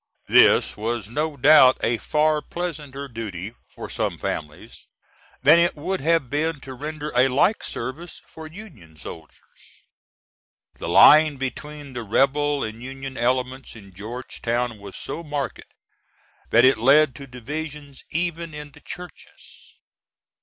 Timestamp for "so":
14.97-15.23